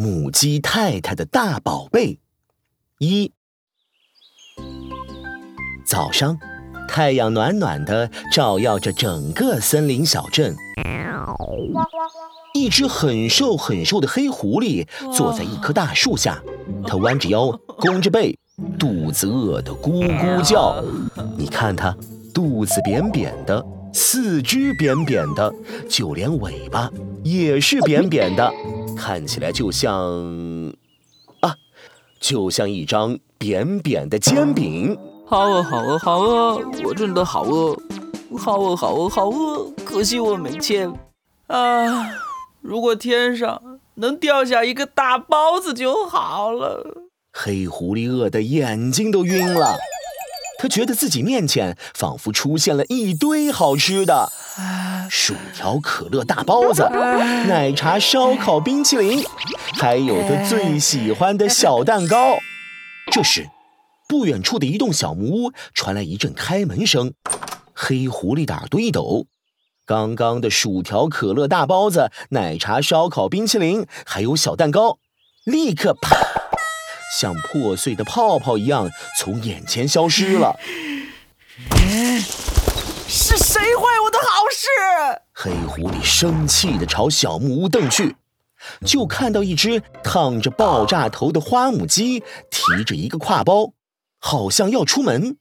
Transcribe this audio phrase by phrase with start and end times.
[0.00, 2.20] 母鸡太太的大宝贝。
[3.00, 3.32] 一
[5.84, 6.38] 早上，
[6.88, 10.56] 太阳暖暖的照耀着整个森林小镇。
[12.54, 16.42] 一只很瘦很瘦的黑狐狸坐在一棵大树下，
[16.86, 18.38] 它弯着腰，弓着背，
[18.78, 20.82] 肚子饿得咕咕叫。
[21.36, 21.94] 你看它，
[22.32, 23.62] 肚子扁扁的，
[23.92, 25.52] 四肢扁扁的，
[25.90, 26.90] 就连尾巴
[27.22, 28.50] 也是扁扁的，
[29.00, 29.90] 看起来就像
[31.40, 31.56] 啊，
[32.20, 34.94] 就像一张扁扁的煎饼。
[35.26, 36.62] 好饿，好饿，好饿！
[36.84, 37.74] 我真的好饿，
[38.36, 39.72] 好饿，好饿，好饿！
[39.86, 40.92] 可惜我没钱
[41.46, 42.10] 啊！
[42.60, 47.06] 如果天上能掉下一个大包子就好了。
[47.32, 49.78] 黑狐狸饿得眼睛都晕了，
[50.58, 54.30] 他觉得自己面前仿佛出现了一堆好吃的：
[55.10, 56.88] 薯条、可乐、大包子、
[57.48, 59.24] 奶茶、烧烤、冰淇淋，
[59.74, 62.38] 还有他最喜欢的小蛋糕。
[63.10, 63.48] 这时。
[64.08, 67.14] 不远处的一栋小木屋传来一阵开门声，
[67.72, 69.26] 黑狐狸的耳朵一抖，
[69.86, 74.98] 刚刚的薯条、可乐、大包子、奶茶、烧烤、冰淇淋，还有小蛋糕，
[75.44, 76.16] 立刻啪，
[77.20, 80.56] 像破碎的泡泡一样从眼前消失了。
[83.30, 84.66] 是谁坏我的好事？
[85.32, 88.16] 黑狐狸生气地朝小木屋瞪去，
[88.84, 93.74] 就看到一只烫着爆炸头的花母鸡提着一个挎包。
[94.18, 95.36] 好像要出门，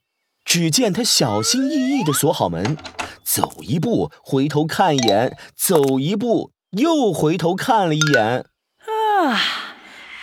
[0.45, 2.77] 只见他小心翼翼地锁好门，
[3.25, 8.45] 走一步回头看一眼，走一步又回头看了一眼。
[8.85, 9.41] 啊，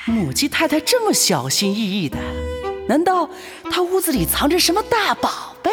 [0.05, 2.17] 母鸡太太这么小心翼翼的，
[2.89, 3.29] 难道
[3.69, 5.73] 她屋子里藏着什么大宝贝？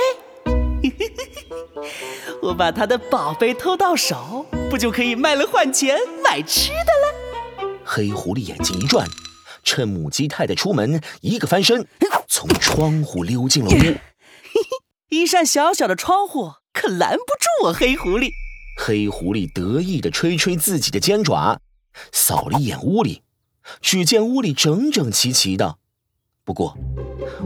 [2.41, 7.69] 我把他的宝贝偷到手，不就可以卖了换钱买吃的了？
[7.83, 9.07] 黑狐狸眼睛一转。
[9.63, 11.87] 趁母鸡太太出门，一个翻身，
[12.27, 13.97] 从窗户溜进了屋。
[15.09, 18.31] 一扇小小的窗户可拦不住我黑狐狸。
[18.77, 21.61] 黑狐狸得意地吹吹自己的尖爪，
[22.11, 23.21] 扫了一眼屋里，
[23.79, 25.77] 只见屋里整整齐齐的。
[26.43, 26.75] 不过，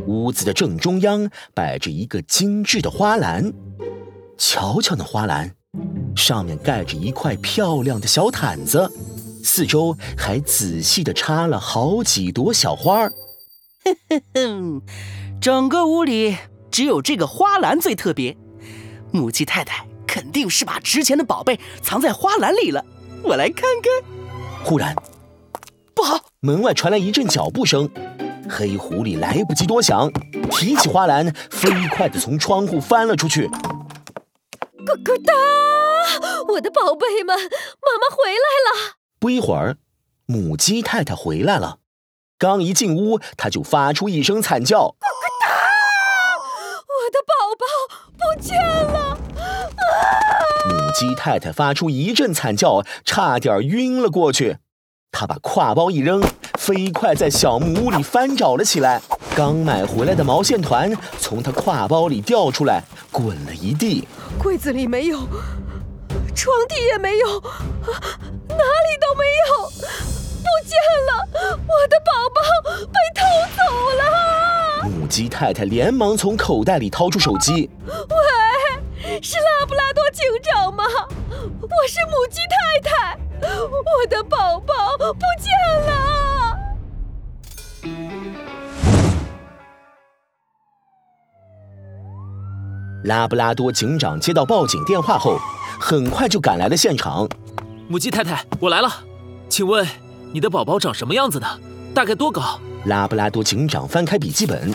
[0.08, 3.54] 屋子的正中央摆着一个精致的花篮，
[4.38, 5.52] 瞧瞧那花篮，
[6.16, 8.92] 上面盖着一块漂亮的小毯子。
[9.44, 13.14] 四周还仔细地插了好几朵小花儿，
[13.86, 14.82] 哼哼哼，
[15.42, 16.38] 整个屋里
[16.70, 18.36] 只有这个花篮最特别。
[19.12, 22.84] 母鸡太太肯定是把值钱的宝贝藏在花篮里了。
[23.24, 24.64] 我来看看。
[24.64, 24.94] 忽然，
[25.96, 26.20] 不好！
[26.42, 27.90] 门外传来一阵脚步声。
[28.50, 30.12] 黑狐狸来不及多想，
[30.52, 33.50] 提起花篮，飞快地从窗户翻了出去。
[35.18, 35.34] 哒！
[36.50, 38.96] 我的宝贝们，妈妈回来了。
[39.20, 39.78] 不一会儿，
[40.26, 41.80] 母鸡太太回来了。
[42.40, 44.96] 刚一进屋，它就发出一声惨叫
[46.88, 47.66] ：“我的宝宝
[48.18, 49.18] 不见了！”
[50.70, 54.58] 母鸡太太发出一阵惨叫，差点晕了过去。
[55.12, 56.22] 她把挎包一扔，
[56.60, 59.02] 飞快在小木屋里翻找了起来。
[59.38, 62.82] 刚买回来的毛线团从他挎包里掉出来，
[63.12, 64.08] 滚了一地。
[64.40, 65.20] 柜子里没有。
[66.34, 70.74] 床底也没有，哪里都没有，不见
[71.06, 71.30] 了！
[71.54, 72.42] 我的宝宝
[72.88, 73.22] 被偷
[73.56, 73.62] 走
[74.00, 74.90] 了！
[74.90, 80.84] 母鸡太太连忙从口袋里掏出手机：“喂，是拉布拉多警长吗？
[81.30, 85.54] 我是母鸡太太，我的宝宝不见
[85.86, 86.26] 了！”
[93.04, 95.38] 拉布拉多警长接到报警电话后。
[95.80, 97.30] 很快就赶来了现场，
[97.88, 98.90] 母鸡太太，我来了，
[99.48, 99.88] 请问
[100.34, 101.46] 你的宝宝长什么样子的？
[101.94, 102.60] 大概多高？
[102.86, 104.74] 拉布拉多警长翻开笔记本，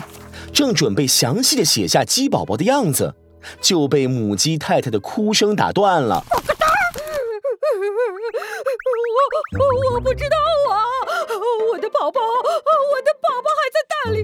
[0.53, 3.13] 正准备详细的写下鸡宝宝的样子，
[3.59, 6.23] 就被母鸡太太的哭声打断了。
[9.59, 10.37] 我我不知道
[10.71, 10.79] 啊，
[11.73, 14.23] 我的宝宝，我的宝宝还在蛋里，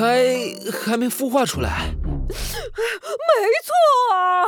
[0.00, 0.24] 还
[0.72, 1.94] 还没孵化出来。
[2.00, 3.74] 没错
[4.14, 4.46] 啊！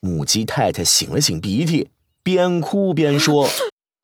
[0.00, 1.90] 母鸡太太擤了擤鼻涕，
[2.24, 3.48] 边哭边说：“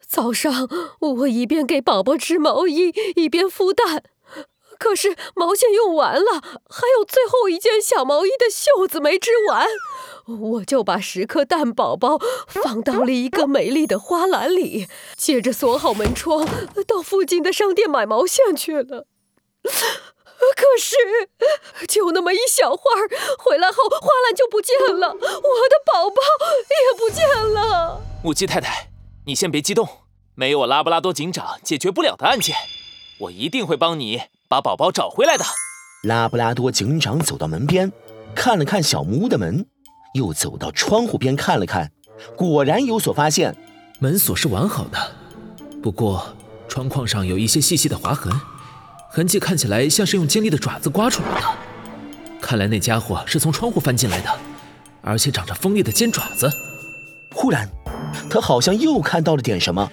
[0.07, 0.69] 早上
[1.01, 4.05] 我一边给宝宝织毛衣，一边孵蛋，
[4.79, 9.67] 可是毛线用完了，还有最后一件小毛衣的袖子没织完，
[10.41, 14.87] 我就把十颗蛋宝宝放到了一个美丽的花篮里，
[15.17, 16.47] 接着锁好门窗，
[16.87, 19.09] 到附近的商店买毛线去了。”
[20.57, 20.97] 可是，
[21.87, 23.09] 就那么一小会儿，
[23.39, 26.17] 回来后花篮就不见了，我的宝宝
[26.69, 28.01] 也不见了。
[28.23, 28.89] 母鸡太太，
[29.27, 29.89] 你先别激动，
[30.35, 32.57] 没有我拉布拉多警长解决不了的案件，
[33.21, 35.45] 我一定会帮你把宝宝找回来的。
[36.05, 37.93] 拉布拉多警长走到门边，
[38.35, 39.67] 看了看小木屋的门，
[40.15, 41.93] 又走到窗户边看了看，
[42.37, 43.57] 果然有所发现。
[43.99, 44.99] 门锁是完好的，
[45.83, 46.35] 不过
[46.69, 48.33] 窗框上有一些细细的划痕，
[49.13, 51.47] 痕迹看起来像是用尖利的爪子刮出来的。
[52.41, 54.31] 看来那家伙是从窗户翻进来的，
[55.03, 56.49] 而且长着锋利的尖爪子。
[57.33, 57.69] 忽然，
[58.31, 59.91] 他好像又看到了点什么，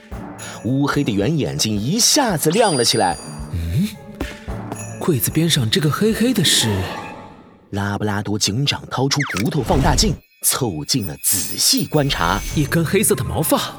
[0.66, 3.18] 乌黑的圆眼睛一下子亮了起来。
[3.54, 3.88] 嗯，
[5.00, 6.70] 柜子边上这个黑黑的是？
[7.72, 13.74] 拉布拉多警长掏出骨头放大镜，凑近了仔细观察，一根黑色的毛发。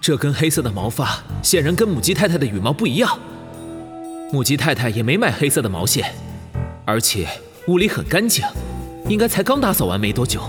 [0.00, 3.18] 这根黑色的毛发显然跟母鸡太太的羽毛不一样，
[4.32, 6.12] 母鸡太太也没买黑色的毛线，
[6.84, 7.28] 而且
[7.68, 8.44] 屋里很干净，
[9.08, 10.42] 应该才刚打扫完没多久。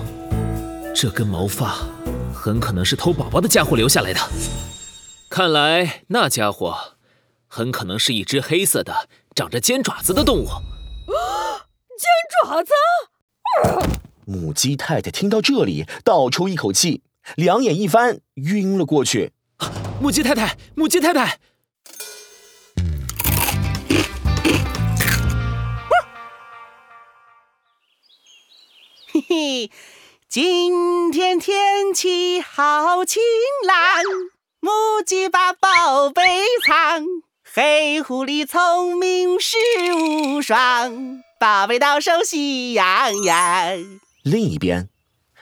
[0.96, 1.78] 这根毛发
[2.34, 4.20] 很可能是偷宝宝的家伙留下来的，
[5.30, 6.76] 看来那家伙
[7.46, 10.48] 很可能是一只黑色的、长着尖爪子的动物。
[11.98, 12.10] 尖
[12.44, 12.72] 爪子！
[14.26, 17.04] 母鸡太太听到这里，倒抽一口气，
[17.36, 19.34] 两眼一翻，晕了过去。
[20.02, 21.40] 母鸡太太，母鸡太太！
[29.30, 29.72] 嘿嘿，
[30.30, 33.22] 今天天气好晴
[33.68, 34.02] 朗，
[34.62, 34.72] 母
[35.06, 36.22] 鸡把宝贝
[36.66, 37.04] 藏，
[37.44, 39.58] 黑狐狸聪明是
[39.94, 44.00] 无双，宝贝到手喜洋洋。
[44.24, 44.88] 另一边。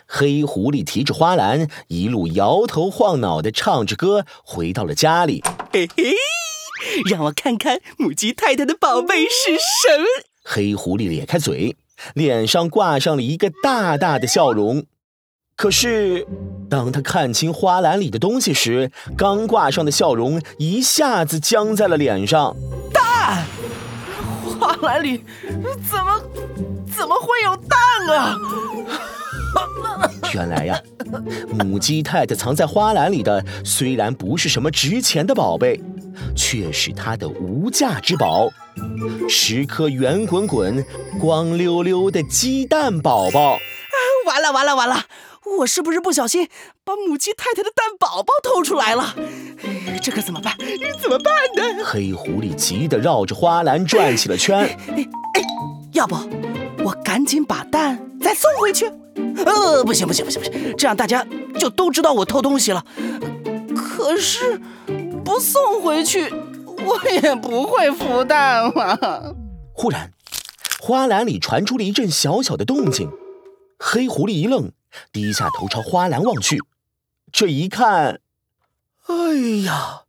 [0.07, 5.43] 黑狐狸提着花篮，一路摇头晃脑的唱着歌，回到了家里。
[5.71, 6.15] 嘿嘿，
[7.09, 10.05] 让我看看母鸡太太的宝贝是什么。
[10.43, 11.75] 黑狐狸咧开嘴，
[12.13, 14.86] 脸上挂上了一个大大的笑容。
[15.56, 16.27] 可是，
[16.69, 22.56] 当他看清花篮里的东西时，刚挂上的笑容一下子僵在了脸上。
[22.94, 23.45] 蛋！
[24.59, 25.24] 花篮里
[25.89, 26.21] 怎么
[26.94, 28.38] 怎么会有蛋啊？
[30.33, 30.77] 原来呀，
[31.57, 35.80] 母鸡太太藏在花篮里的虽然不是什么值钱的宝贝，
[36.36, 38.50] 却是她的无价之宝——
[39.30, 40.86] 十颗圆滚滚、
[41.19, 43.54] 光溜溜的鸡蛋宝宝。
[43.54, 43.60] 啊
[44.27, 45.06] 完了完了完了！
[45.60, 46.50] 我是不是不小心
[46.83, 49.16] 把母鸡太太的蛋宝宝偷出来了？
[50.01, 50.57] 这可怎么办？
[51.00, 51.83] 怎么办呢？
[51.86, 54.62] 黑狐狸急得绕着花篮转起了圈。
[54.89, 55.07] 哎，
[55.94, 56.16] 要不
[56.83, 58.92] 我赶紧把蛋再送回去？
[59.45, 61.25] 呃，不行不行不行不行，这样大家
[61.60, 62.83] 就都知道我偷东西了。
[63.75, 64.60] 可是
[65.24, 66.33] 不送回去，
[66.85, 69.35] 我也不会孵蛋了。
[69.73, 70.13] 忽然，
[70.79, 73.11] 花篮里传出了一阵小小的动静。
[73.77, 74.71] 黑狐狸一愣，
[75.11, 76.61] 低下头朝花篮望去。
[77.31, 78.21] 这一看，
[79.07, 79.35] 哎
[79.65, 80.03] 呀！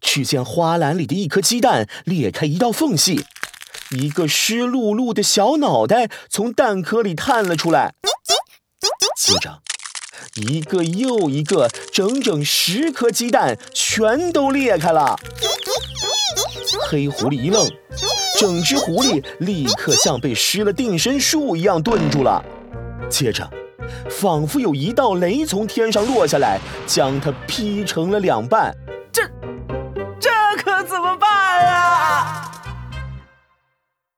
[0.00, 3.26] 只见花篮里的一颗鸡蛋裂开一道缝隙，
[3.90, 7.94] 一个湿漉漉的小脑袋从蛋壳里探了出来。
[9.18, 9.62] 接着，
[10.36, 15.16] 一个又一个，整整十颗鸡蛋全都裂开了。
[16.88, 17.66] 黑狐狸一愣，
[18.38, 22.44] 整只狐狸立刻像被施了定身术一样顿住了。
[23.08, 23.48] 接着，
[24.10, 28.76] 仿佛有一道雷从天上落下来，将它劈成了两半。